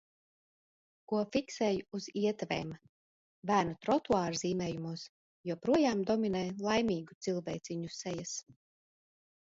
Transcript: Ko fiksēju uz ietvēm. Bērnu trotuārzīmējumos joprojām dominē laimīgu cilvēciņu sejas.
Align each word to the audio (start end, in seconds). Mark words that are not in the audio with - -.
Ko 1.11 1.19
fiksēju 1.35 1.83
uz 1.99 2.07
ietvēm. 2.21 2.71
Bērnu 3.51 3.77
trotuārzīmējumos 3.89 5.07
joprojām 5.53 6.05
dominē 6.11 6.45
laimīgu 6.71 7.23
cilvēciņu 7.29 7.97
sejas. 8.03 8.39